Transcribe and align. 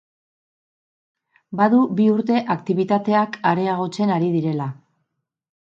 Badu 1.59 1.83
bi 1.99 2.09
urte 2.15 2.41
aktibitateak 2.55 3.39
areagotzen 3.53 4.17
ari 4.19 4.33
direla. 4.41 4.69